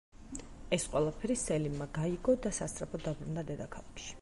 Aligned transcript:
ეს 0.77 0.85
ყველაფერი 0.93 1.35
სელიმმა 1.41 1.87
გაიგო 1.99 2.35
და 2.47 2.53
სასწრაფოდ 2.61 3.05
დაბრუნდა 3.11 3.45
დედაქალაქში. 3.53 4.09